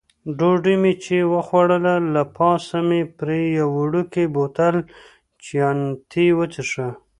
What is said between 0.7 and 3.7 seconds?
مې چې وخوړله، له پاسه مې پرې یو